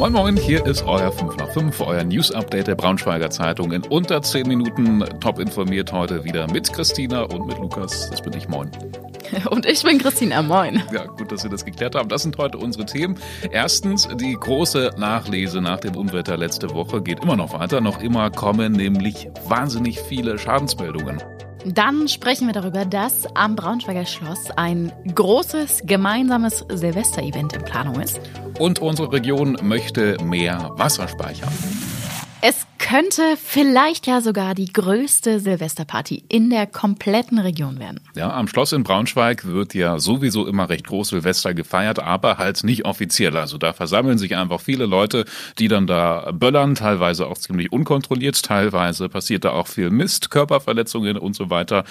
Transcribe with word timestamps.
Moin 0.00 0.14
Moin, 0.14 0.34
hier 0.34 0.64
ist 0.64 0.82
euer 0.86 1.12
5 1.12 1.36
nach 1.36 1.50
5, 1.50 1.78
euer 1.82 2.02
News-Update 2.04 2.68
der 2.68 2.74
Braunschweiger 2.74 3.28
Zeitung. 3.28 3.70
In 3.70 3.82
unter 3.82 4.22
10 4.22 4.48
Minuten 4.48 5.04
top 5.20 5.38
informiert 5.38 5.92
heute 5.92 6.24
wieder 6.24 6.50
mit 6.50 6.72
Christina 6.72 7.24
und 7.24 7.46
mit 7.46 7.58
Lukas. 7.58 8.08
Das 8.08 8.22
bin 8.22 8.32
ich, 8.32 8.48
moin. 8.48 8.70
Und 9.50 9.66
ich 9.66 9.82
bin 9.82 9.98
Christina, 9.98 10.40
moin. 10.40 10.82
Ja, 10.90 11.04
gut, 11.04 11.30
dass 11.30 11.42
wir 11.42 11.50
das 11.50 11.66
geklärt 11.66 11.94
haben. 11.94 12.08
Das 12.08 12.22
sind 12.22 12.38
heute 12.38 12.56
unsere 12.56 12.86
Themen. 12.86 13.16
Erstens, 13.50 14.08
die 14.16 14.32
große 14.32 14.92
Nachlese 14.96 15.60
nach 15.60 15.80
dem 15.80 15.94
Unwetter 15.94 16.38
letzte 16.38 16.70
Woche 16.70 17.02
geht 17.02 17.22
immer 17.22 17.36
noch 17.36 17.52
weiter. 17.52 17.82
Noch 17.82 18.00
immer 18.00 18.30
kommen 18.30 18.72
nämlich 18.72 19.28
wahnsinnig 19.46 20.00
viele 20.00 20.38
Schadensmeldungen. 20.38 21.22
Dann 21.66 22.08
sprechen 22.08 22.46
wir 22.46 22.54
darüber, 22.54 22.84
dass 22.84 23.26
am 23.34 23.54
Braunschweiger 23.54 24.06
Schloss 24.06 24.50
ein 24.56 24.92
großes 25.14 25.82
gemeinsames 25.84 26.64
Silvester-Event 26.68 27.52
in 27.52 27.64
Planung 27.64 28.00
ist. 28.00 28.20
Und 28.58 28.78
unsere 28.78 29.12
Region 29.12 29.58
möchte 29.62 30.16
mehr 30.22 30.70
Wasser 30.74 31.06
speichern. 31.06 31.52
Es 32.40 32.66
könnte 32.90 33.36
vielleicht 33.40 34.08
ja 34.08 34.20
sogar 34.20 34.56
die 34.56 34.72
größte 34.72 35.38
Silvesterparty 35.38 36.24
in 36.28 36.50
der 36.50 36.66
kompletten 36.66 37.38
Region 37.38 37.78
werden. 37.78 38.00
Ja, 38.16 38.34
am 38.34 38.48
Schloss 38.48 38.72
in 38.72 38.82
Braunschweig 38.82 39.46
wird 39.46 39.74
ja 39.74 40.00
sowieso 40.00 40.44
immer 40.48 40.68
recht 40.68 40.88
groß 40.88 41.10
Silvester 41.10 41.54
gefeiert, 41.54 42.00
aber 42.00 42.38
halt 42.38 42.64
nicht 42.64 42.86
offiziell. 42.86 43.36
Also 43.36 43.58
da 43.58 43.72
versammeln 43.72 44.18
sich 44.18 44.34
einfach 44.34 44.60
viele 44.60 44.86
Leute, 44.86 45.24
die 45.60 45.68
dann 45.68 45.86
da 45.86 46.32
böllern, 46.32 46.74
teilweise 46.74 47.28
auch 47.28 47.38
ziemlich 47.38 47.70
unkontrolliert, 47.70 48.42
teilweise 48.42 49.08
passiert 49.08 49.44
da 49.44 49.52
auch 49.52 49.68
viel 49.68 49.90
Mist, 49.90 50.32
Körperverletzungen 50.32 51.16
und 51.16 51.36
so 51.36 51.48
weiter. 51.48 51.84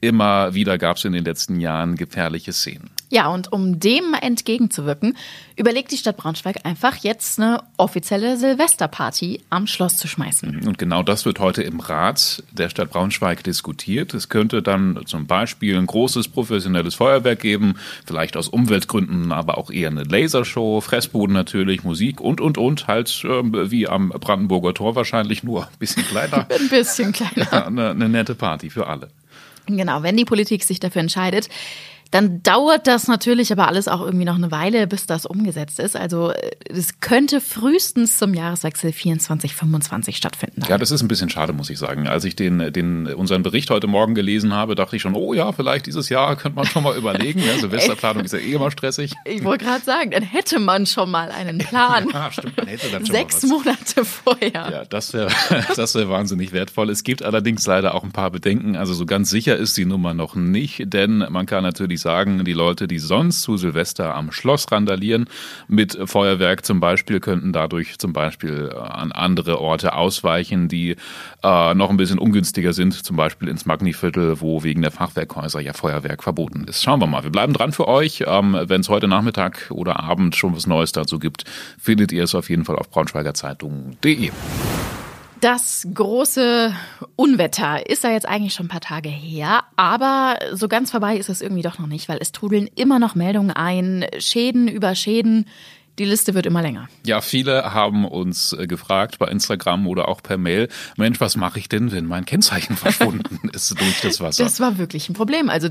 Immer 0.00 0.54
wieder 0.54 0.78
gab 0.78 0.96
es 0.96 1.04
in 1.04 1.12
den 1.12 1.24
letzten 1.26 1.60
Jahren 1.60 1.96
gefährliche 1.96 2.54
Szenen. 2.54 2.88
Ja, 3.08 3.28
und 3.28 3.52
um 3.52 3.78
dem 3.78 4.14
entgegenzuwirken, 4.20 5.16
überlegt 5.56 5.92
die 5.92 5.96
Stadt 5.96 6.16
Braunschweig 6.16 6.64
einfach 6.64 6.96
jetzt 6.96 7.38
eine 7.38 7.62
offizielle 7.76 8.36
Silvesterparty 8.36 9.42
am 9.48 9.66
Schloss 9.66 9.96
zu 9.96 10.08
schmeißen. 10.08 10.45
Und 10.46 10.78
genau 10.78 11.02
das 11.02 11.24
wird 11.24 11.38
heute 11.40 11.62
im 11.62 11.80
Rat 11.80 12.42
der 12.52 12.68
Stadt 12.68 12.90
Braunschweig 12.90 13.42
diskutiert. 13.42 14.14
Es 14.14 14.28
könnte 14.28 14.62
dann 14.62 15.00
zum 15.06 15.26
Beispiel 15.26 15.76
ein 15.76 15.86
großes 15.86 16.28
professionelles 16.28 16.94
Feuerwerk 16.94 17.40
geben, 17.40 17.74
vielleicht 18.06 18.36
aus 18.36 18.48
Umweltgründen, 18.48 19.32
aber 19.32 19.58
auch 19.58 19.70
eher 19.70 19.90
eine 19.90 20.04
Lasershow, 20.04 20.80
Fressboden 20.80 21.34
natürlich, 21.34 21.84
Musik 21.84 22.20
und, 22.20 22.40
und, 22.40 22.58
und, 22.58 22.86
halt 22.86 23.24
äh, 23.24 23.70
wie 23.70 23.88
am 23.88 24.10
Brandenburger 24.10 24.74
Tor 24.74 24.94
wahrscheinlich 24.94 25.42
nur 25.42 25.64
ein 25.64 25.78
bisschen 25.78 26.04
kleiner. 26.04 26.46
ein 26.60 26.68
bisschen 26.68 27.12
kleiner. 27.12 27.48
Ja, 27.52 27.66
eine, 27.66 27.90
eine 27.90 28.08
nette 28.08 28.34
Party 28.34 28.70
für 28.70 28.86
alle. 28.86 29.08
Genau, 29.66 30.02
wenn 30.02 30.16
die 30.16 30.24
Politik 30.24 30.62
sich 30.62 30.78
dafür 30.78 31.00
entscheidet, 31.00 31.48
dann 32.10 32.42
dauert 32.42 32.86
das 32.86 33.08
natürlich 33.08 33.52
aber 33.52 33.68
alles 33.68 33.88
auch 33.88 34.00
irgendwie 34.00 34.24
noch 34.24 34.36
eine 34.36 34.50
Weile, 34.50 34.86
bis 34.86 35.06
das 35.06 35.26
umgesetzt 35.26 35.78
ist. 35.80 35.96
Also 35.96 36.30
äh, 36.30 36.50
es 36.68 37.00
könnte 37.00 37.40
frühestens 37.40 38.18
zum 38.18 38.34
Jahreswechsel 38.34 38.92
24, 38.92 39.54
25 39.54 40.16
stattfinden. 40.16 40.62
Ja, 40.68 40.78
das 40.78 40.90
ist 40.90 41.02
ein 41.02 41.08
bisschen 41.08 41.30
schade, 41.30 41.52
muss 41.52 41.70
ich 41.70 41.78
sagen. 41.78 42.06
Als 42.06 42.24
ich 42.24 42.36
den, 42.36 42.72
den, 42.72 43.06
unseren 43.06 43.42
Bericht 43.42 43.70
heute 43.70 43.86
Morgen 43.86 44.14
gelesen 44.14 44.52
habe, 44.52 44.74
dachte 44.74 44.96
ich 44.96 45.02
schon, 45.02 45.14
oh 45.14 45.34
ja, 45.34 45.52
vielleicht 45.52 45.86
dieses 45.86 46.08
Jahr 46.08 46.36
könnte 46.36 46.56
man 46.56 46.66
schon 46.66 46.82
mal 46.82 46.96
überlegen. 46.96 47.40
Ja, 47.40 47.58
Silvesterplanung 47.58 48.24
ist 48.24 48.32
ja 48.32 48.38
eh 48.38 48.52
immer 48.52 48.70
stressig. 48.70 49.12
Ich 49.24 49.44
wollte 49.44 49.64
gerade 49.64 49.84
sagen, 49.84 50.10
dann 50.10 50.22
hätte 50.22 50.58
man 50.58 50.86
schon 50.86 51.10
mal 51.10 51.30
einen 51.30 51.58
Plan. 51.58 52.08
ja, 52.12 52.30
stimmt, 52.30 52.56
man 52.56 52.66
hätte 52.66 52.88
dann 52.90 53.04
schon 53.04 53.14
Sechs. 53.14 53.42
Monate 53.44 54.04
vorher. 54.04 54.50
Ja, 54.52 54.84
das 54.84 55.12
wäre 55.12 55.30
das 55.76 55.94
wär 55.94 56.08
wahnsinnig 56.08 56.52
wertvoll. 56.52 56.90
Es 56.90 57.04
gibt 57.04 57.22
allerdings 57.22 57.66
leider 57.66 57.94
auch 57.94 58.04
ein 58.04 58.12
paar 58.12 58.30
Bedenken. 58.30 58.76
Also 58.76 58.94
so 58.94 59.06
ganz 59.06 59.30
sicher 59.30 59.56
ist 59.56 59.76
die 59.76 59.84
Nummer 59.84 60.14
noch 60.14 60.34
nicht, 60.34 60.82
denn 60.92 61.18
man 61.30 61.46
kann 61.46 61.62
natürlich 61.62 61.95
sagen, 62.00 62.44
die 62.44 62.52
Leute 62.52 62.76
Leute, 62.76 62.88
die 62.88 62.98
sonst 62.98 63.42
zu 63.42 63.56
Silvester 63.56 64.14
am 64.14 64.32
Schloss 64.32 64.70
randalieren, 64.70 65.26
mit 65.66 65.96
Feuerwerk 66.04 66.66
zum 66.66 66.78
Beispiel, 66.78 67.20
könnten 67.20 67.52
dadurch 67.52 67.98
zum 67.98 68.12
Beispiel 68.12 68.70
äh, 68.70 68.76
an 68.76 69.12
andere 69.12 69.60
Orte 69.60 69.94
ausweichen, 69.94 70.68
die 70.68 70.96
äh, 71.42 71.74
noch 71.74 71.90
ein 71.90 71.96
bisschen 71.96 72.18
ungünstiger 72.18 72.72
sind, 72.72 72.92
zum 72.92 73.16
Beispiel 73.16 73.48
ins 73.48 73.64
Magniviertel, 73.64 74.40
wo 74.40 74.62
wegen 74.62 74.82
der 74.82 74.90
Fachwerkhäuser 74.90 75.60
ja 75.60 75.72
Feuerwerk 75.72 76.22
verboten 76.22 76.64
ist. 76.64 76.82
Schauen 76.82 77.00
wir 77.00 77.06
mal. 77.06 77.22
Wir 77.22 77.30
bleiben 77.30 77.52
dran 77.52 77.72
für 77.72 77.88
euch. 77.88 78.24
Ähm, 78.26 78.58
Wenn 78.64 78.82
es 78.82 78.88
heute 78.88 79.08
Nachmittag 79.08 79.70
oder 79.70 80.00
Abend 80.00 80.36
schon 80.36 80.54
was 80.54 80.66
Neues 80.66 80.92
dazu 80.92 81.18
gibt, 81.18 81.44
findet 81.78 82.12
ihr 82.12 82.24
es 82.24 82.34
auf 82.34 82.50
jeden 82.50 82.64
Fall 82.64 82.76
auf 82.76 82.90
braunschweigerzeitung.de. 82.90 84.32
Das 85.46 85.86
große 85.94 86.74
Unwetter 87.14 87.88
ist 87.88 88.02
ja 88.02 88.10
jetzt 88.10 88.26
eigentlich 88.26 88.52
schon 88.52 88.66
ein 88.66 88.68
paar 88.68 88.80
Tage 88.80 89.08
her, 89.08 89.62
aber 89.76 90.40
so 90.52 90.66
ganz 90.66 90.90
vorbei 90.90 91.16
ist 91.18 91.28
es 91.28 91.40
irgendwie 91.40 91.62
doch 91.62 91.78
noch 91.78 91.86
nicht, 91.86 92.08
weil 92.08 92.18
es 92.20 92.32
trudeln 92.32 92.68
immer 92.74 92.98
noch 92.98 93.14
Meldungen 93.14 93.52
ein, 93.52 94.04
Schäden 94.18 94.66
über 94.66 94.96
Schäden. 94.96 95.46
Die 95.98 96.04
Liste 96.04 96.34
wird 96.34 96.44
immer 96.44 96.60
länger. 96.60 96.88
Ja, 97.06 97.22
viele 97.22 97.72
haben 97.72 98.04
uns 98.04 98.52
äh, 98.52 98.66
gefragt 98.66 99.18
bei 99.18 99.28
Instagram 99.28 99.86
oder 99.86 100.08
auch 100.08 100.22
per 100.22 100.36
Mail, 100.36 100.68
Mensch, 100.96 101.20
was 101.20 101.36
mache 101.36 101.58
ich 101.58 101.68
denn, 101.68 101.90
wenn 101.90 102.04
mein 102.04 102.26
Kennzeichen 102.26 102.76
verschwunden 102.76 103.48
ist 103.48 103.80
durch 103.80 104.00
das 104.02 104.20
Wasser? 104.20 104.44
Das 104.44 104.60
war 104.60 104.76
wirklich 104.76 105.08
ein 105.08 105.14
Problem. 105.14 105.48
Also 105.48 105.68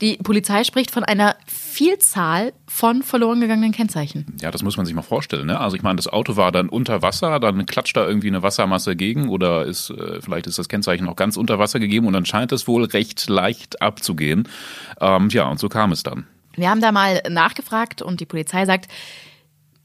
die 0.00 0.16
Polizei 0.18 0.62
spricht 0.62 0.92
von 0.92 1.02
einer 1.02 1.34
Vielzahl 1.46 2.52
von 2.68 3.02
verloren 3.02 3.40
gegangenen 3.40 3.72
Kennzeichen. 3.72 4.26
Ja, 4.40 4.50
das 4.52 4.62
muss 4.62 4.76
man 4.76 4.86
sich 4.86 4.94
mal 4.94 5.02
vorstellen. 5.02 5.46
Ne? 5.46 5.58
Also 5.58 5.76
ich 5.76 5.82
meine, 5.82 5.96
das 5.96 6.06
Auto 6.06 6.36
war 6.36 6.52
dann 6.52 6.68
unter 6.68 7.02
Wasser, 7.02 7.40
dann 7.40 7.66
klatscht 7.66 7.96
da 7.96 8.06
irgendwie 8.06 8.28
eine 8.28 8.42
Wassermasse 8.42 8.94
gegen 8.94 9.28
oder 9.28 9.64
ist 9.64 9.90
äh, 9.90 10.20
vielleicht 10.20 10.46
ist 10.46 10.58
das 10.58 10.68
Kennzeichen 10.68 11.04
noch 11.04 11.16
ganz 11.16 11.36
unter 11.36 11.58
Wasser 11.58 11.80
gegeben 11.80 12.06
und 12.06 12.12
dann 12.12 12.26
scheint 12.26 12.52
es 12.52 12.68
wohl 12.68 12.84
recht 12.84 13.28
leicht 13.28 13.82
abzugehen. 13.82 14.48
Ähm, 15.00 15.28
ja, 15.30 15.48
und 15.48 15.58
so 15.58 15.68
kam 15.68 15.90
es 15.90 16.04
dann. 16.04 16.26
Wir 16.54 16.70
haben 16.70 16.80
da 16.80 16.92
mal 16.92 17.22
nachgefragt 17.28 18.02
und 18.02 18.20
die 18.20 18.26
Polizei 18.26 18.66
sagt, 18.66 18.88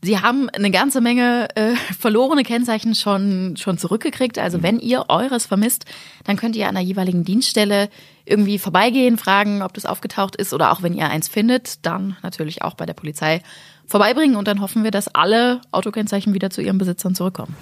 Sie 0.04 0.20
haben 0.20 0.50
eine 0.50 0.70
ganze 0.70 1.00
Menge 1.00 1.48
äh, 1.56 1.76
verlorene 1.98 2.44
Kennzeichen 2.44 2.94
schon, 2.94 3.56
schon 3.56 3.78
zurückgekriegt. 3.78 4.38
Also 4.38 4.62
wenn 4.62 4.80
ihr 4.80 5.06
eures 5.08 5.46
vermisst, 5.46 5.86
dann 6.26 6.36
könnt 6.36 6.58
ihr 6.58 6.68
an 6.68 6.76
der 6.76 6.84
jeweiligen 6.84 7.24
Dienststelle 7.24 7.90
irgendwie 8.26 8.60
vorbeigehen, 8.60 9.18
fragen, 9.18 9.62
ob 9.62 9.74
das 9.74 9.86
aufgetaucht 9.86 10.36
ist 10.36 10.54
oder 10.54 10.72
auch 10.72 10.84
wenn 10.84 10.94
ihr 10.94 11.10
eins 11.10 11.30
findet, 11.30 11.86
dann 11.86 12.18
natürlich 12.22 12.62
auch 12.62 12.74
bei 12.74 12.86
der 12.86 12.94
Polizei 12.94 13.42
vorbeibringen 13.86 14.36
und 14.36 14.48
dann 14.48 14.62
hoffen 14.62 14.84
wir, 14.84 14.92
dass 14.92 15.08
alle 15.08 15.62
Autokennzeichen 15.72 16.34
wieder 16.34 16.50
zu 16.50 16.62
ihren 16.62 16.78
Besitzern 16.78 17.16
zurückkommen. 17.16 17.56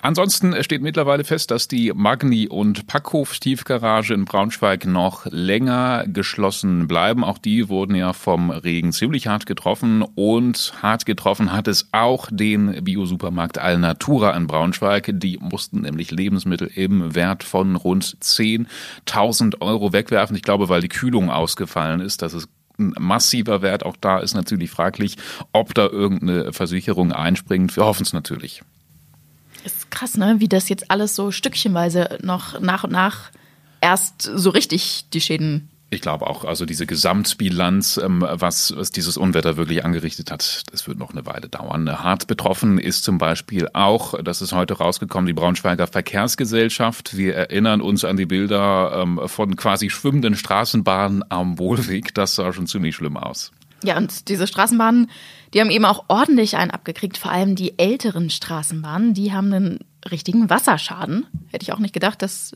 Ansonsten 0.00 0.62
steht 0.62 0.80
mittlerweile 0.80 1.24
fest, 1.24 1.50
dass 1.50 1.66
die 1.66 1.92
Magni- 1.92 2.48
und 2.48 2.86
Packhof-Tiefgarage 2.86 4.14
in 4.14 4.26
Braunschweig 4.26 4.86
noch 4.86 5.26
länger 5.26 6.04
geschlossen 6.06 6.86
bleiben. 6.86 7.24
Auch 7.24 7.38
die 7.38 7.68
wurden 7.68 7.96
ja 7.96 8.12
vom 8.12 8.50
Regen 8.50 8.92
ziemlich 8.92 9.26
hart 9.26 9.46
getroffen 9.46 10.02
und 10.02 10.72
hart 10.82 11.04
getroffen 11.04 11.52
hat 11.52 11.66
es 11.66 11.88
auch 11.90 12.28
den 12.30 12.84
Biosupermarkt 12.84 13.58
Alnatura 13.58 14.36
in 14.36 14.46
Braunschweig. 14.46 15.10
Die 15.14 15.38
mussten 15.38 15.80
nämlich 15.80 16.12
Lebensmittel 16.12 16.70
im 16.72 17.16
Wert 17.16 17.42
von 17.42 17.74
rund 17.74 18.04
10.000 18.04 19.60
Euro 19.60 19.92
wegwerfen. 19.92 20.36
Ich 20.36 20.42
glaube, 20.42 20.68
weil 20.68 20.80
die 20.80 20.88
Kühlung 20.88 21.28
ausgefallen 21.28 22.00
ist. 22.00 22.22
Das 22.22 22.34
ist 22.34 22.48
ein 22.78 22.94
massiver 23.00 23.62
Wert. 23.62 23.84
Auch 23.84 23.96
da 24.00 24.20
ist 24.20 24.34
natürlich 24.34 24.70
fraglich, 24.70 25.16
ob 25.52 25.74
da 25.74 25.86
irgendeine 25.86 26.52
Versicherung 26.52 27.10
einspringt. 27.10 27.76
Wir 27.76 27.84
hoffen 27.84 28.04
es 28.04 28.12
natürlich. 28.12 28.62
Ist 29.64 29.90
krass, 29.90 30.16
ne? 30.16 30.36
Wie 30.38 30.48
das 30.48 30.68
jetzt 30.68 30.90
alles 30.90 31.14
so 31.14 31.30
stückchenweise 31.30 32.18
noch 32.22 32.60
nach 32.60 32.84
und 32.84 32.92
nach 32.92 33.30
erst 33.80 34.22
so 34.22 34.50
richtig 34.50 35.06
die 35.12 35.20
Schäden. 35.20 35.68
Ich 35.90 36.02
glaube 36.02 36.26
auch, 36.26 36.44
also 36.44 36.66
diese 36.66 36.84
Gesamtbilanz, 36.84 37.96
ähm, 37.96 38.22
was, 38.28 38.76
was 38.76 38.92
dieses 38.92 39.16
Unwetter 39.16 39.56
wirklich 39.56 39.86
angerichtet 39.86 40.30
hat, 40.30 40.64
das 40.70 40.86
wird 40.86 40.98
noch 40.98 41.12
eine 41.12 41.24
Weile 41.24 41.48
dauern. 41.48 41.90
Hart 42.02 42.26
betroffen 42.26 42.78
ist 42.78 43.04
zum 43.04 43.16
Beispiel 43.16 43.68
auch, 43.72 44.22
das 44.22 44.42
ist 44.42 44.52
heute 44.52 44.74
rausgekommen, 44.74 45.26
die 45.26 45.32
Braunschweiger 45.32 45.86
Verkehrsgesellschaft. 45.86 47.16
Wir 47.16 47.34
erinnern 47.34 47.80
uns 47.80 48.04
an 48.04 48.18
die 48.18 48.26
Bilder 48.26 49.00
ähm, 49.02 49.20
von 49.26 49.56
quasi 49.56 49.88
schwimmenden 49.88 50.34
Straßenbahnen 50.34 51.24
am 51.30 51.58
Wohlweg. 51.58 52.14
Das 52.14 52.34
sah 52.34 52.52
schon 52.52 52.66
ziemlich 52.66 52.94
schlimm 52.94 53.16
aus. 53.16 53.50
Ja, 53.84 53.96
und 53.96 54.28
diese 54.28 54.46
Straßenbahnen, 54.46 55.10
die 55.54 55.60
haben 55.60 55.70
eben 55.70 55.84
auch 55.84 56.04
ordentlich 56.08 56.56
einen 56.56 56.70
abgekriegt. 56.70 57.16
Vor 57.16 57.30
allem 57.30 57.54
die 57.54 57.78
älteren 57.78 58.30
Straßenbahnen, 58.30 59.14
die 59.14 59.32
haben 59.32 59.52
einen 59.52 59.78
richtigen 60.10 60.50
Wasserschaden. 60.50 61.26
Hätte 61.50 61.62
ich 61.62 61.72
auch 61.72 61.78
nicht 61.78 61.94
gedacht, 61.94 62.22
dass, 62.22 62.54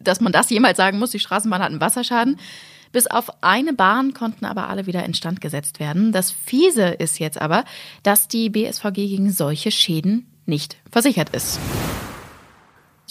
dass 0.00 0.20
man 0.20 0.32
das 0.32 0.50
jemals 0.50 0.76
sagen 0.76 0.98
muss. 0.98 1.10
Die 1.10 1.18
Straßenbahn 1.18 1.62
hat 1.62 1.70
einen 1.70 1.80
Wasserschaden. 1.80 2.38
Bis 2.92 3.06
auf 3.06 3.42
eine 3.42 3.72
Bahn 3.72 4.12
konnten 4.12 4.44
aber 4.44 4.68
alle 4.68 4.86
wieder 4.86 5.04
instand 5.04 5.40
gesetzt 5.40 5.80
werden. 5.80 6.12
Das 6.12 6.30
Fiese 6.30 6.88
ist 6.88 7.18
jetzt 7.18 7.40
aber, 7.40 7.64
dass 8.02 8.28
die 8.28 8.50
BSVG 8.50 8.94
gegen 8.94 9.30
solche 9.30 9.70
Schäden 9.70 10.26
nicht 10.44 10.76
versichert 10.90 11.34
ist. 11.34 11.58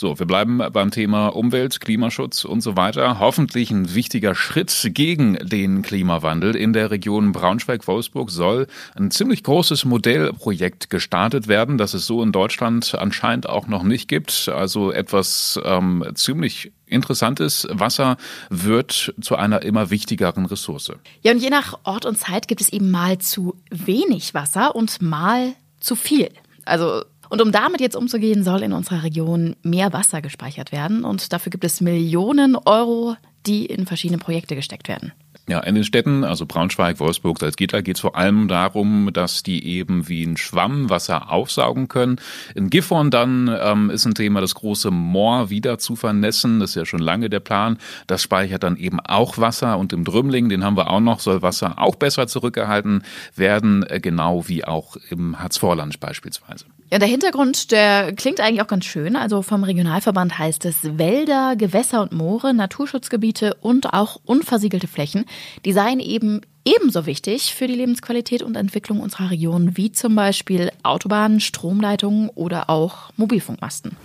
So, 0.01 0.17
wir 0.17 0.25
bleiben 0.25 0.63
beim 0.73 0.89
Thema 0.89 1.27
Umwelt, 1.27 1.79
Klimaschutz 1.79 2.43
und 2.43 2.61
so 2.61 2.75
weiter. 2.75 3.19
Hoffentlich 3.19 3.69
ein 3.69 3.93
wichtiger 3.93 4.33
Schritt 4.33 4.89
gegen 4.95 5.35
den 5.43 5.83
Klimawandel. 5.83 6.55
In 6.55 6.73
der 6.73 6.89
Region 6.89 7.33
Braunschweig-Wolfsburg 7.33 8.31
soll 8.31 8.65
ein 8.95 9.11
ziemlich 9.11 9.43
großes 9.43 9.85
Modellprojekt 9.85 10.89
gestartet 10.89 11.47
werden, 11.47 11.77
das 11.77 11.93
es 11.93 12.07
so 12.07 12.23
in 12.23 12.31
Deutschland 12.31 12.95
anscheinend 12.95 13.47
auch 13.47 13.67
noch 13.67 13.83
nicht 13.83 14.07
gibt. 14.07 14.49
Also 14.49 14.91
etwas 14.91 15.59
ähm, 15.63 16.03
ziemlich 16.15 16.71
Interessantes. 16.87 17.67
Wasser 17.69 18.17
wird 18.49 19.13
zu 19.21 19.35
einer 19.35 19.61
immer 19.61 19.91
wichtigeren 19.91 20.47
Ressource. 20.47 20.93
Ja, 21.21 21.31
und 21.31 21.43
je 21.43 21.51
nach 21.51 21.77
Ort 21.83 22.07
und 22.07 22.17
Zeit 22.17 22.47
gibt 22.47 22.61
es 22.61 22.69
eben 22.69 22.89
mal 22.89 23.19
zu 23.19 23.55
wenig 23.69 24.33
Wasser 24.33 24.75
und 24.75 24.99
mal 24.99 25.53
zu 25.79 25.95
viel. 25.95 26.31
Also 26.65 27.03
und 27.31 27.41
um 27.41 27.53
damit 27.53 27.79
jetzt 27.79 27.95
umzugehen, 27.95 28.43
soll 28.43 28.61
in 28.61 28.73
unserer 28.73 29.03
Region 29.03 29.55
mehr 29.63 29.93
Wasser 29.93 30.21
gespeichert 30.21 30.73
werden. 30.73 31.05
Und 31.05 31.31
dafür 31.31 31.49
gibt 31.49 31.63
es 31.63 31.79
Millionen 31.79 32.57
Euro, 32.57 33.15
die 33.45 33.65
in 33.67 33.85
verschiedene 33.85 34.17
Projekte 34.17 34.53
gesteckt 34.53 34.89
werden. 34.89 35.13
Ja, 35.47 35.61
in 35.61 35.75
den 35.75 35.85
Städten, 35.85 36.25
also 36.25 36.45
Braunschweig, 36.45 36.99
Wolfsburg, 36.99 37.39
Salzgitter, 37.39 37.81
geht 37.81 37.95
es 37.95 38.01
vor 38.01 38.17
allem 38.17 38.49
darum, 38.49 39.11
dass 39.13 39.43
die 39.43 39.65
eben 39.65 40.09
wie 40.09 40.23
ein 40.25 40.35
Schwamm 40.35 40.89
Wasser 40.89 41.31
aufsaugen 41.31 41.87
können. 41.87 42.19
In 42.53 42.69
Gifhorn 42.69 43.11
dann 43.11 43.49
ähm, 43.61 43.89
ist 43.89 44.05
ein 44.05 44.13
Thema, 44.13 44.41
das 44.41 44.53
große 44.53 44.91
Moor 44.91 45.49
wieder 45.49 45.77
zu 45.77 45.95
vernässen. 45.95 46.59
Das 46.59 46.71
ist 46.71 46.75
ja 46.75 46.85
schon 46.85 46.99
lange 46.99 47.29
der 47.29 47.39
Plan. 47.39 47.77
Das 48.07 48.21
speichert 48.21 48.63
dann 48.63 48.75
eben 48.75 48.99
auch 48.99 49.37
Wasser. 49.37 49.77
Und 49.77 49.93
im 49.93 50.03
Drümling, 50.03 50.49
den 50.49 50.65
haben 50.65 50.75
wir 50.75 50.89
auch 50.89 50.99
noch, 50.99 51.21
soll 51.21 51.41
Wasser 51.41 51.79
auch 51.79 51.95
besser 51.95 52.27
zurückgehalten 52.27 53.05
werden, 53.37 53.83
äh, 53.83 54.01
genau 54.01 54.49
wie 54.49 54.65
auch 54.65 54.97
im 55.09 55.39
Harzvorland 55.39 56.01
beispielsweise. 56.01 56.65
Ja, 56.91 56.99
der 56.99 57.07
Hintergrund, 57.07 57.71
der 57.71 58.11
klingt 58.11 58.41
eigentlich 58.41 58.61
auch 58.61 58.67
ganz 58.67 58.83
schön. 58.83 59.15
Also 59.15 59.41
vom 59.43 59.63
Regionalverband 59.63 60.37
heißt 60.37 60.65
es 60.65 60.97
Wälder, 60.97 61.55
Gewässer 61.55 62.01
und 62.01 62.11
Moore, 62.11 62.53
Naturschutzgebiete 62.53 63.55
und 63.61 63.93
auch 63.93 64.19
unversiegelte 64.25 64.89
Flächen. 64.89 65.23
Die 65.63 65.71
seien 65.71 66.01
eben 66.01 66.41
ebenso 66.65 67.05
wichtig 67.05 67.55
für 67.55 67.67
die 67.67 67.75
Lebensqualität 67.75 68.43
und 68.43 68.57
Entwicklung 68.57 68.99
unserer 68.99 69.31
Region 69.31 69.77
wie 69.77 69.93
zum 69.93 70.15
Beispiel 70.15 70.69
Autobahnen, 70.83 71.39
Stromleitungen 71.39 72.27
oder 72.27 72.69
auch 72.69 73.11
Mobilfunkmasten. 73.15 73.95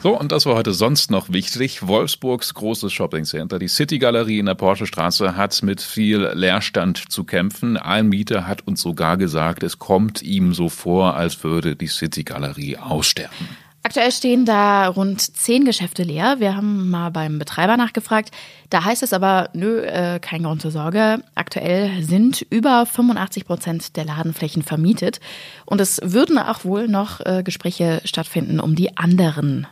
So, 0.00 0.16
und 0.16 0.30
das 0.30 0.46
war 0.46 0.54
heute 0.54 0.72
sonst 0.72 1.10
noch 1.10 1.32
wichtig. 1.32 1.88
Wolfsburgs 1.88 2.54
großes 2.54 2.92
Shoppingcenter, 2.92 3.58
die 3.58 3.66
City 3.66 3.98
Galerie 3.98 4.38
in 4.38 4.46
der 4.46 4.54
Porschestraße, 4.54 5.36
hat 5.36 5.60
mit 5.64 5.82
viel 5.82 6.30
Leerstand 6.34 7.10
zu 7.10 7.24
kämpfen. 7.24 7.76
Ein 7.76 8.08
Mieter 8.08 8.46
hat 8.46 8.64
uns 8.68 8.80
sogar 8.80 9.16
gesagt, 9.16 9.64
es 9.64 9.80
kommt 9.80 10.22
ihm 10.22 10.54
so 10.54 10.68
vor, 10.68 11.16
als 11.16 11.42
würde 11.42 11.74
die 11.74 11.88
City 11.88 12.22
Galerie 12.22 12.76
aussterben. 12.76 13.48
Aktuell 13.82 14.12
stehen 14.12 14.44
da 14.44 14.86
rund 14.86 15.20
zehn 15.20 15.64
Geschäfte 15.64 16.04
leer. 16.04 16.36
Wir 16.38 16.54
haben 16.54 16.90
mal 16.90 17.10
beim 17.10 17.40
Betreiber 17.40 17.76
nachgefragt. 17.76 18.30
Da 18.70 18.84
heißt 18.84 19.02
es 19.02 19.12
aber, 19.12 19.50
nö, 19.52 19.80
äh, 19.80 20.20
kein 20.20 20.44
Grund 20.44 20.62
zur 20.62 20.70
Sorge. 20.70 21.24
Aktuell 21.34 22.04
sind 22.04 22.46
über 22.50 22.86
85 22.86 23.46
Prozent 23.46 23.96
der 23.96 24.04
Ladenflächen 24.04 24.62
vermietet. 24.62 25.20
Und 25.64 25.80
es 25.80 26.00
würden 26.04 26.38
auch 26.38 26.64
wohl 26.64 26.86
noch 26.86 27.20
äh, 27.24 27.42
Gespräche 27.42 28.00
stattfinden, 28.04 28.60
um 28.60 28.76
die 28.76 28.96
anderen 28.96 29.66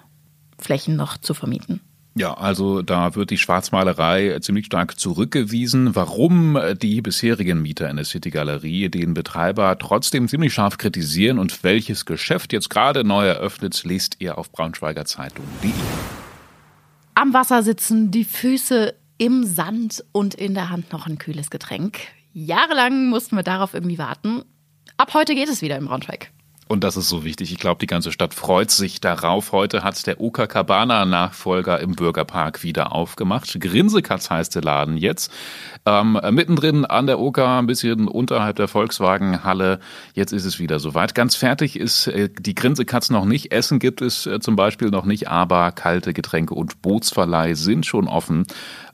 Flächen 0.58 0.97
noch 0.97 1.19
zu 1.19 1.35
vermieten. 1.35 1.81
Ja, 2.19 2.32
also 2.32 2.81
da 2.81 3.14
wird 3.14 3.29
die 3.29 3.37
Schwarzmalerei 3.37 4.38
ziemlich 4.41 4.67
stark 4.67 4.99
zurückgewiesen. 4.99 5.94
Warum 5.94 6.58
die 6.81 7.03
bisherigen 7.03 7.61
Mieter 7.61 7.91
in 7.91 7.97
der 7.97 8.06
City 8.06 8.31
Galerie 8.31 8.88
den 8.88 9.12
Betreiber 9.12 9.79
trotzdem 9.79 10.26
ziemlich 10.26 10.55
scharf 10.55 10.79
kritisieren 10.79 11.38
und 11.38 11.62
welches 11.62 12.06
Geschäft 12.06 12.55
jetzt 12.55 12.70
gerade 12.70 13.05
neu 13.05 13.26
eröffnet, 13.26 13.85
lest 13.85 14.17
ihr 14.20 14.38
auf 14.38 14.50
braunschweigerzeitung.de. 14.50 15.73
Am 17.14 17.35
Wasser 17.35 17.62
sitzen, 17.62 18.11
die 18.11 18.25
Füße 18.25 18.94
im 19.19 19.44
Sand 19.44 20.02
und 20.12 20.35
in 20.35 20.55
der 20.55 20.70
Hand 20.70 20.93
noch 20.93 21.06
ein 21.06 21.19
kühles 21.19 21.50
Getränk. 21.50 21.99
Jahrelang 22.32 23.11
mussten 23.11 23.37
wir 23.37 23.43
darauf 23.43 23.75
irgendwie 23.75 23.99
warten. 23.99 24.43
Ab 24.97 25.12
heute 25.12 25.35
geht 25.35 25.50
es 25.50 25.61
wieder 25.61 25.76
im 25.76 25.85
Braunschweig. 25.85 26.31
Und 26.68 26.82
das 26.82 26.96
ist 26.96 27.08
so 27.08 27.24
wichtig. 27.24 27.52
Ich 27.52 27.58
glaube, 27.58 27.78
die 27.78 27.86
ganze 27.86 28.10
Stadt 28.10 28.34
freut 28.34 28.72
sich 28.72 29.00
darauf. 29.00 29.52
Heute 29.52 29.84
hat 29.84 30.04
der 30.06 30.20
Oka 30.20 30.48
Cabana 30.48 31.04
Nachfolger 31.04 31.78
im 31.78 31.92
Bürgerpark 31.94 32.64
wieder 32.64 32.92
aufgemacht. 32.92 33.56
Grinsekatz 33.60 34.30
heißt 34.30 34.56
der 34.56 34.62
Laden 34.62 34.96
jetzt. 34.96 35.30
Ähm, 35.84 36.18
mittendrin 36.32 36.84
an 36.84 37.06
der 37.06 37.20
Oka, 37.20 37.60
ein 37.60 37.68
bisschen 37.68 38.08
unterhalb 38.08 38.56
der 38.56 38.66
Volkswagenhalle. 38.66 39.78
Jetzt 40.14 40.32
ist 40.32 40.44
es 40.44 40.58
wieder 40.58 40.80
soweit. 40.80 41.14
Ganz 41.14 41.36
fertig 41.36 41.78
ist 41.78 42.08
äh, 42.08 42.28
die 42.36 42.56
Grinsekatz 42.56 43.10
noch 43.10 43.26
nicht. 43.26 43.52
Essen 43.52 43.78
gibt 43.78 44.02
es 44.02 44.26
äh, 44.26 44.40
zum 44.40 44.56
Beispiel 44.56 44.90
noch 44.90 45.04
nicht, 45.04 45.28
aber 45.28 45.70
kalte 45.70 46.12
Getränke 46.12 46.54
und 46.54 46.82
Bootsverleih 46.82 47.54
sind 47.54 47.86
schon 47.86 48.08
offen 48.08 48.44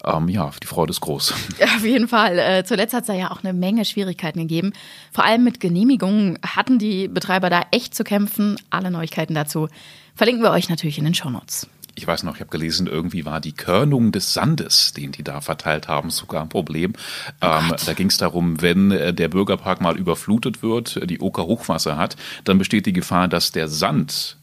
ähm, 0.04 0.28
ja, 0.28 0.50
die 0.62 0.66
Freude 0.66 0.90
ist 0.90 1.00
groß. 1.00 1.34
Ja, 1.58 1.66
auf 1.66 1.84
jeden 1.84 2.08
Fall. 2.08 2.38
Äh, 2.38 2.64
zuletzt 2.64 2.92
hat 2.92 3.02
es 3.02 3.06
da 3.06 3.14
ja 3.14 3.30
auch 3.30 3.44
eine 3.44 3.52
Menge 3.52 3.84
Schwierigkeiten 3.84 4.40
gegeben. 4.40 4.72
Vor 5.12 5.24
allem 5.24 5.44
mit 5.44 5.60
Genehmigungen 5.60 6.38
hatten 6.44 6.78
die 6.78 7.06
Betreiber 7.06 7.50
da 7.50 7.61
echt 7.70 7.94
zu 7.94 8.04
kämpfen. 8.04 8.56
Alle 8.70 8.90
Neuigkeiten 8.90 9.34
dazu 9.34 9.68
verlinken 10.14 10.42
wir 10.42 10.50
euch 10.50 10.68
natürlich 10.68 10.98
in 10.98 11.04
den 11.04 11.14
Shownotes. 11.14 11.68
Ich 11.94 12.06
weiß 12.06 12.22
noch, 12.22 12.36
ich 12.36 12.40
habe 12.40 12.50
gelesen, 12.50 12.86
irgendwie 12.86 13.26
war 13.26 13.40
die 13.40 13.52
Körnung 13.52 14.12
des 14.12 14.32
Sandes, 14.32 14.94
den 14.94 15.12
die 15.12 15.22
da 15.22 15.42
verteilt 15.42 15.88
haben, 15.88 16.08
sogar 16.08 16.42
ein 16.42 16.48
Problem. 16.48 16.94
Oh 17.42 17.46
ähm, 17.46 17.74
da 17.84 17.92
ging 17.92 18.06
es 18.06 18.16
darum, 18.16 18.62
wenn 18.62 18.90
äh, 18.90 19.12
der 19.12 19.28
Bürgerpark 19.28 19.82
mal 19.82 19.98
überflutet 19.98 20.62
wird, 20.62 21.08
die 21.08 21.20
Oker 21.20 21.44
Hochwasser 21.44 21.98
hat, 21.98 22.16
dann 22.44 22.56
besteht 22.56 22.86
die 22.86 22.94
Gefahr, 22.94 23.28
dass 23.28 23.52
der 23.52 23.68
Sand 23.68 24.38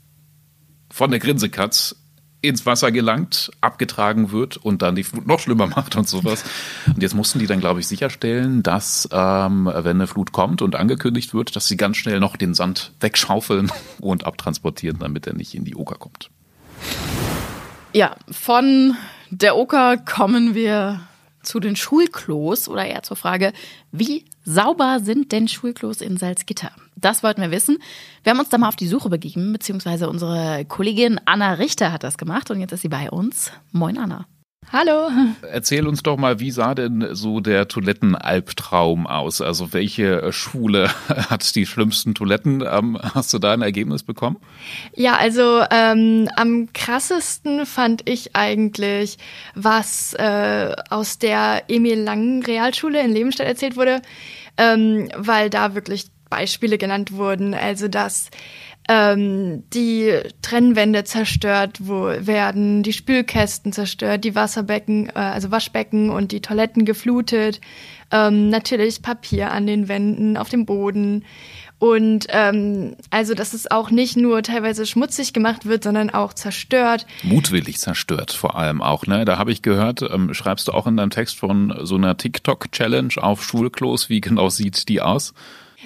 von 0.92 1.10
der 1.10 1.20
Grinsekatz 1.20 1.96
ins 2.42 2.66
Wasser 2.66 2.92
gelangt, 2.92 3.52
abgetragen 3.62 4.32
wird 4.32 4.58
und 4.58 4.82
dann 4.82 4.96
die 4.96 5.04
Flut 5.04 5.28
noch 5.28 5.40
schlimmer 5.40 5.68
macht 5.76 5.96
und 5.96 6.08
sowas. 6.08 6.44
Und 6.88 7.02
jetzt 7.02 7.16
mussten 7.16 7.40
die 7.40 7.48
dann, 7.48 7.60
glaube 7.60 7.80
ich, 7.80 7.88
sicherstellen, 7.88 8.64
dass, 8.64 9.10
ähm, 9.12 9.66
wenn 9.66 9.98
eine 9.98 10.08
Flut 10.08 10.32
kommt 10.32 10.62
und 10.62 10.76
angekündigt 10.76 11.34
wird, 11.34 11.56
dass 11.56 11.68
sie 11.68 11.78
ganz 11.78 11.98
schnell 11.98 12.20
noch 12.20 12.38
den 12.38 12.54
Sand 12.54 12.94
wegschaufeln 13.00 13.72
und 14.00 14.26
abtransportieren, 14.26 15.00
damit 15.00 15.28
er 15.28 15.34
nicht 15.34 15.56
in 15.56 15.66
die 15.66 15.76
Oker 15.76 15.96
kommt. 15.96 16.30
Ja, 17.94 18.16
von 18.30 18.96
der 19.32 19.58
Oker 19.58 19.98
kommen 19.98 20.56
wir 20.56 21.02
zu 21.50 21.60
den 21.60 21.76
Schulklos 21.76 22.70
oder 22.70 22.86
eher 22.86 23.02
zur 23.02 23.18
Frage, 23.18 23.54
wie 23.92 24.24
sauber 24.46 25.00
sind 25.02 25.32
denn 25.32 25.48
Schulklos 25.48 26.00
in 26.00 26.16
Salzgitter? 26.16 26.72
Das 26.96 27.24
wollten 27.24 27.42
wir 27.42 27.50
wissen. 27.50 27.80
Wir 28.24 28.32
haben 28.32 28.40
uns 28.40 28.50
da 28.50 28.60
mal 28.60 28.68
auf 28.68 28.76
die 28.76 28.88
Suche 28.88 29.10
begeben, 29.10 29.52
beziehungsweise 29.52 30.10
unsere 30.10 30.64
Kollegin 30.66 31.20
Anna 31.26 31.54
Richter 31.54 31.92
hat 31.92 32.04
das 32.04 32.20
gemacht 32.20 32.52
und 32.52 32.60
jetzt 32.60 32.72
ist 32.72 32.82
sie 32.82 32.88
bei 32.90 33.10
uns. 33.10 33.52
Moin 33.72 33.98
Anna. 33.98 34.28
Hallo. 34.72 35.10
Erzähl 35.52 35.88
uns 35.88 36.04
doch 36.04 36.18
mal, 36.18 36.40
wie 36.40 36.52
sah 36.52 36.76
denn 36.76 37.08
so 37.14 37.40
der 37.40 37.68
Toilettenalbtraum 37.68 39.08
aus? 39.08 39.42
Also 39.42 39.74
welche 39.74 40.32
Schule 40.32 40.92
hat 41.08 41.56
die 41.56 41.66
schlimmsten 41.66 42.14
Toiletten? 42.14 42.62
Ähm, 42.62 43.00
hast 43.02 43.34
du 43.34 43.40
da 43.40 43.54
ein 43.54 43.64
Ergebnis 43.64 44.04
bekommen? 44.04 44.38
Ja, 44.96 45.16
also 45.16 45.64
ähm, 45.72 46.30
am 46.36 46.72
krassesten 46.74 47.66
fand 47.66 48.08
ich 48.08 48.36
eigentlich, 48.36 49.18
was 49.56 50.14
äh, 50.14 50.76
aus 50.92 51.18
der 51.18 51.64
Emil 51.68 52.00
Langen 52.00 52.44
Realschule 52.44 53.02
in 53.02 53.12
Lebenstedt 53.12 53.48
erzählt 53.48 53.76
wurde, 53.76 54.04
ähm, 54.58 55.10
weil 55.18 55.50
da 55.50 55.74
wirklich 55.74 56.12
Beispiele 56.30 56.78
genannt 56.78 57.12
wurden. 57.12 57.56
Also 57.56 57.88
dass 57.88 58.30
ähm, 58.90 59.64
die 59.72 60.12
Trennwände 60.42 61.04
zerstört 61.04 61.78
wo 61.80 62.08
werden, 62.08 62.82
die 62.82 62.92
Spülkästen 62.92 63.72
zerstört, 63.72 64.24
die 64.24 64.34
Wasserbecken, 64.34 65.10
äh, 65.10 65.20
also 65.20 65.52
Waschbecken 65.52 66.10
und 66.10 66.32
die 66.32 66.42
Toiletten 66.42 66.86
geflutet, 66.86 67.62
ähm, 68.12 68.50
natürlich 68.50 69.04
Papier 69.04 69.52
an 69.52 69.68
den 69.68 69.88
Wänden, 69.88 70.38
auf 70.38 70.50
dem 70.50 70.66
Boden. 70.66 71.24
Und 71.78 72.26
ähm, 72.30 72.96
also, 73.12 73.36
dass 73.36 73.54
es 73.54 73.70
auch 73.70 73.92
nicht 73.92 74.18
nur 74.18 74.42
teilweise 74.42 74.86
schmutzig 74.88 75.34
gemacht 75.34 75.68
wird, 75.68 75.84
sondern 75.84 76.10
auch 76.10 76.34
zerstört. 76.34 77.06
Mutwillig 77.24 77.78
zerstört 77.78 78.32
vor 78.32 78.58
allem 78.58 78.82
auch, 78.82 79.06
ne? 79.06 79.24
Da 79.24 79.38
habe 79.38 79.52
ich 79.52 79.62
gehört, 79.62 80.02
ähm, 80.02 80.34
schreibst 80.34 80.68
du 80.68 80.74
auch 80.74 80.88
in 80.88 80.98
deinem 80.98 81.12
Text 81.12 81.38
von 81.38 81.74
so 81.84 81.96
einer 81.96 82.18
TikTok-Challenge 82.18 83.14
auf 83.18 83.44
Schulklos. 83.44 84.10
Wie 84.10 84.20
genau 84.20 84.50
sieht 84.50 84.90
die 84.90 85.00
aus? 85.00 85.34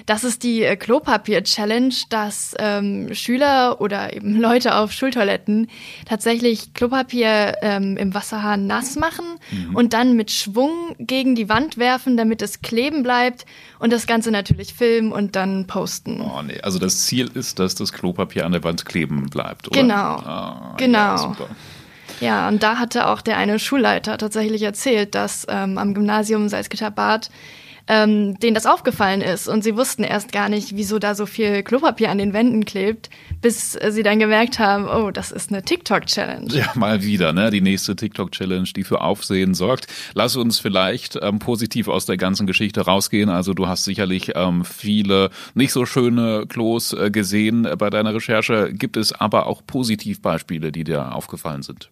Das 0.06 0.24
ist 0.24 0.42
die 0.42 0.62
äh, 0.62 0.76
Klopapier-Challenge, 0.76 1.94
dass 2.08 2.54
ähm, 2.58 3.14
Schüler 3.14 3.80
oder 3.80 4.14
eben 4.14 4.36
Leute 4.40 4.76
auf 4.76 4.92
Schultoiletten 4.92 5.68
tatsächlich 6.06 6.74
Klopapier 6.74 7.56
ähm, 7.62 7.96
im 7.96 8.14
Wasserhahn 8.14 8.66
nass 8.66 8.96
machen 8.96 9.24
mhm. 9.50 9.76
und 9.76 9.92
dann 9.92 10.16
mit 10.16 10.30
Schwung 10.30 10.96
gegen 10.98 11.34
die 11.34 11.48
Wand 11.48 11.78
werfen, 11.78 12.16
damit 12.16 12.42
es 12.42 12.60
kleben 12.60 13.02
bleibt 13.02 13.46
und 13.78 13.92
das 13.92 14.06
Ganze 14.06 14.30
natürlich 14.30 14.74
filmen 14.74 15.12
und 15.12 15.36
dann 15.36 15.66
posten. 15.66 16.20
Oh 16.20 16.42
nee, 16.42 16.60
also 16.60 16.78
das 16.78 17.02
Ziel 17.06 17.30
ist, 17.34 17.58
dass 17.58 17.74
das 17.74 17.92
Klopapier 17.92 18.46
an 18.46 18.52
der 18.52 18.64
Wand 18.64 18.84
kleben 18.84 19.30
bleibt, 19.30 19.68
oder? 19.68 19.80
Genau. 19.80 19.94
Ah, 19.94 20.74
genau. 20.76 20.98
Ja, 20.98 21.36
ja, 22.20 22.48
und 22.48 22.62
da 22.62 22.78
hatte 22.78 23.08
auch 23.08 23.20
der 23.20 23.36
eine 23.38 23.58
Schulleiter 23.58 24.18
tatsächlich 24.18 24.62
erzählt, 24.62 25.14
dass 25.14 25.46
ähm, 25.48 25.78
am 25.78 25.94
Gymnasium 25.94 26.48
Salzgitter-Bad 26.48 27.30
ähm, 27.86 28.38
denen 28.40 28.54
das 28.54 28.66
aufgefallen 28.66 29.20
ist. 29.20 29.48
Und 29.48 29.62
sie 29.62 29.76
wussten 29.76 30.04
erst 30.04 30.32
gar 30.32 30.48
nicht, 30.48 30.76
wieso 30.76 30.98
da 30.98 31.14
so 31.14 31.26
viel 31.26 31.62
Klopapier 31.62 32.10
an 32.10 32.18
den 32.18 32.32
Wänden 32.32 32.64
klebt, 32.64 33.10
bis 33.40 33.74
äh, 33.74 33.90
sie 33.92 34.02
dann 34.02 34.18
gemerkt 34.18 34.58
haben, 34.58 34.88
oh, 34.88 35.10
das 35.10 35.32
ist 35.32 35.50
eine 35.50 35.62
TikTok-Challenge. 35.62 36.52
Ja, 36.54 36.72
mal 36.74 37.02
wieder, 37.02 37.32
ne? 37.32 37.50
Die 37.50 37.60
nächste 37.60 37.96
TikTok-Challenge, 37.96 38.68
die 38.74 38.84
für 38.84 39.00
Aufsehen 39.00 39.54
sorgt. 39.54 39.86
Lass 40.14 40.36
uns 40.36 40.58
vielleicht 40.58 41.18
ähm, 41.20 41.38
positiv 41.38 41.88
aus 41.88 42.06
der 42.06 42.16
ganzen 42.16 42.46
Geschichte 42.46 42.82
rausgehen. 42.82 43.28
Also 43.28 43.54
du 43.54 43.66
hast 43.66 43.84
sicherlich 43.84 44.32
ähm, 44.34 44.64
viele 44.64 45.30
nicht 45.54 45.72
so 45.72 45.84
schöne 45.86 46.46
Klos 46.48 46.92
äh, 46.92 47.10
gesehen 47.10 47.68
bei 47.78 47.90
deiner 47.90 48.14
Recherche. 48.14 48.72
Gibt 48.72 48.96
es 48.96 49.12
aber 49.12 49.46
auch 49.46 49.62
Positivbeispiele, 49.66 50.72
die 50.72 50.84
dir 50.84 51.14
aufgefallen 51.14 51.62
sind? 51.62 51.90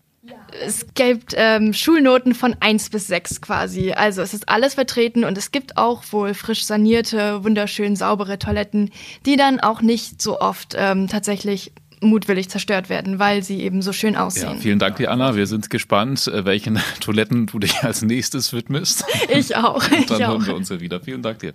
Es 0.65 0.87
gibt 0.95 1.35
ähm, 1.37 1.73
Schulnoten 1.73 2.35
von 2.35 2.57
1 2.61 2.91
bis 2.91 3.07
6 3.07 3.41
quasi. 3.41 3.93
Also 3.93 4.23
es 4.23 4.35
ist 4.35 4.49
alles 4.49 4.75
vertreten 4.75 5.25
und 5.25 5.39
es 5.39 5.51
gibt 5.53 5.77
auch 5.77 6.03
wohl 6.11 6.35
frisch 6.35 6.65
sanierte, 6.65 7.45
wunderschön 7.45 7.97
saubere 7.97 8.39
Toiletten, 8.39 8.91
die 9.27 9.37
dann 9.37 9.61
auch 9.61 9.81
nicht 9.81 10.21
so 10.21 10.41
oft 10.41 10.75
ähm, 10.77 11.09
tatsächlich 11.09 11.73
mutwillig 12.03 12.49
zerstört 12.49 12.89
werden, 12.89 13.19
weil 13.19 13.43
sie 13.43 13.61
eben 13.61 13.81
so 13.81 13.93
schön 13.93 14.17
aussehen. 14.17 14.55
Ja, 14.55 14.61
vielen 14.61 14.79
Dank 14.79 14.97
dir, 14.97 15.11
Anna. 15.11 15.37
Wir 15.37 15.47
sind 15.47 15.71
gespannt, 15.71 16.27
äh, 16.27 16.45
welchen 16.45 16.81
Toiletten 17.01 17.47
du 17.47 17.59
dich 17.59 17.83
als 17.83 18.03
nächstes 18.03 18.53
widmest. 18.53 19.05
Ich 19.29 19.57
auch. 19.57 19.75
Und 19.91 20.11
dann 20.11 20.21
ich 20.21 20.27
hören 20.27 20.43
auch. 20.43 20.47
wir 20.47 20.57
uns 20.57 20.69
ja 20.69 20.81
wieder. 20.81 21.01
Vielen 21.01 21.23
Dank 21.23 21.39
dir. 21.39 21.55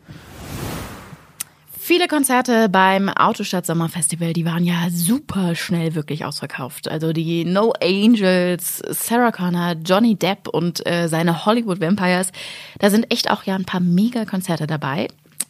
Viele 1.87 2.09
Konzerte 2.09 2.67
beim 2.67 3.07
Autostadt 3.07 3.65
Sommerfestival, 3.65 4.33
die 4.33 4.43
waren 4.43 4.65
ja 4.65 4.89
super 4.89 5.55
schnell 5.55 5.95
wirklich 5.95 6.25
ausverkauft. 6.25 6.89
Also 6.89 7.13
die 7.13 7.45
No 7.45 7.71
Angels, 7.81 8.79
Sarah 8.89 9.31
Connor, 9.31 9.75
Johnny 9.85 10.15
Depp 10.15 10.49
und 10.49 10.85
äh, 10.85 11.07
seine 11.07 11.45
Hollywood 11.45 11.79
Vampires, 11.79 12.33
da 12.79 12.89
sind 12.89 13.09
echt 13.09 13.31
auch 13.31 13.43
ja 13.43 13.55
ein 13.55 13.63
paar 13.63 13.79
Mega-Konzerte 13.79 14.67
dabei. 14.67 15.07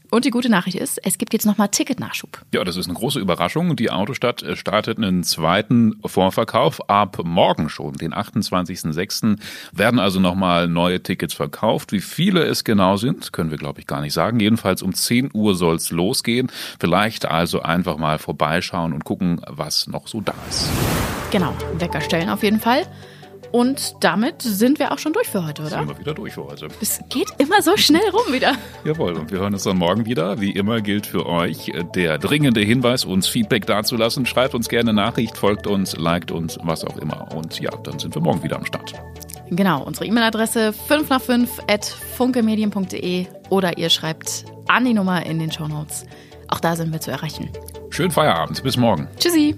Und 0.09 0.25
die 0.25 0.29
gute 0.29 0.49
Nachricht 0.49 0.77
ist, 0.77 0.99
es 1.05 1.17
gibt 1.17 1.33
jetzt 1.33 1.45
nochmal 1.45 1.67
Ticketnachschub. 1.69 2.41
Ja, 2.53 2.63
das 2.63 2.77
ist 2.77 2.87
eine 2.87 2.93
große 2.93 3.19
Überraschung. 3.19 3.75
Die 3.75 3.91
Autostadt 3.91 4.43
startet 4.53 4.97
einen 4.97 5.23
zweiten 5.23 5.99
Vorverkauf. 6.05 6.89
Ab 6.89 7.19
morgen 7.23 7.69
schon, 7.69 7.93
den 7.93 8.13
28.06. 8.13 9.37
werden 9.73 9.99
also 9.99 10.19
nochmal 10.19 10.67
neue 10.67 11.03
Tickets 11.03 11.33
verkauft. 11.33 11.91
Wie 11.91 11.99
viele 11.99 12.43
es 12.43 12.63
genau 12.63 12.97
sind, 12.97 13.33
können 13.33 13.51
wir, 13.51 13.57
glaube 13.57 13.79
ich, 13.79 13.87
gar 13.87 14.01
nicht 14.01 14.13
sagen. 14.13 14.39
Jedenfalls 14.39 14.81
um 14.81 14.93
10 14.93 15.31
Uhr 15.33 15.55
soll's 15.55 15.91
losgehen. 15.91 16.49
Vielleicht 16.79 17.25
also 17.25 17.61
einfach 17.61 17.97
mal 17.97 18.17
vorbeischauen 18.17 18.93
und 18.93 19.03
gucken, 19.03 19.41
was 19.45 19.87
noch 19.87 20.07
so 20.07 20.21
da 20.21 20.33
ist. 20.49 20.69
Genau, 21.31 21.53
Wecker 21.77 22.01
stellen 22.01 22.29
auf 22.29 22.43
jeden 22.43 22.59
Fall. 22.59 22.85
Und 23.51 23.95
damit 24.01 24.41
sind 24.41 24.79
wir 24.79 24.91
auch 24.91 24.99
schon 24.99 25.13
durch 25.13 25.27
für 25.27 25.45
heute, 25.45 25.61
oder? 25.61 25.79
Sind 25.79 25.87
wir 25.87 25.99
wieder 25.99 26.13
durch 26.13 26.33
für 26.33 26.45
heute. 26.45 26.67
Es 26.81 26.99
geht 27.09 27.29
immer 27.37 27.61
so 27.61 27.77
schnell 27.77 28.09
rum 28.09 28.33
wieder. 28.33 28.53
Jawohl, 28.83 29.13
und 29.13 29.31
wir 29.31 29.39
hören 29.39 29.53
uns 29.53 29.63
dann 29.63 29.77
morgen 29.77 30.05
wieder. 30.05 30.39
Wie 30.39 30.51
immer 30.51 30.81
gilt 30.81 31.05
für 31.05 31.25
euch 31.25 31.71
der 31.95 32.17
dringende 32.17 32.61
Hinweis, 32.61 33.05
uns 33.05 33.27
Feedback 33.27 33.65
dazulassen. 33.65 34.25
Schreibt 34.25 34.53
uns 34.53 34.69
gerne 34.69 34.93
Nachricht, 34.93 35.37
folgt 35.37 35.67
uns, 35.67 35.95
liked 35.95 36.31
uns, 36.31 36.57
was 36.63 36.83
auch 36.83 36.97
immer. 36.97 37.31
Und 37.33 37.59
ja, 37.59 37.71
dann 37.83 37.99
sind 37.99 38.15
wir 38.15 38.21
morgen 38.21 38.43
wieder 38.43 38.57
am 38.57 38.65
Start. 38.65 38.93
Genau, 39.49 39.83
unsere 39.83 40.05
E-Mail-Adresse 40.05 40.73
5 40.73 41.09
nach 41.09 41.21
5 41.21 41.61
at 41.67 41.85
funkemedien.de 41.85 43.27
oder 43.49 43.77
ihr 43.77 43.89
schreibt 43.89 44.45
an 44.67 44.85
die 44.85 44.93
Nummer 44.93 45.25
in 45.25 45.39
den 45.39 45.51
Shownotes. 45.51 46.05
Auch 46.49 46.59
da 46.59 46.75
sind 46.75 46.91
wir 46.91 46.99
zu 46.99 47.11
erreichen. 47.11 47.49
Schönen 47.89 48.11
Feierabend. 48.11 48.61
Bis 48.63 48.77
morgen. 48.77 49.07
Tschüssi! 49.17 49.55